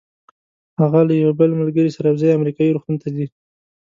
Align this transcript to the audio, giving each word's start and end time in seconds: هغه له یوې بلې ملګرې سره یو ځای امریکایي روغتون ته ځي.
هغه 0.79 0.99
له 1.07 1.13
یوې 1.21 1.33
بلې 1.39 1.55
ملګرې 1.61 1.91
سره 1.95 2.05
یو 2.07 2.19
ځای 2.21 2.31
امریکایي 2.37 2.73
روغتون 2.73 2.95
ته 3.01 3.07
ځي. 3.15 3.25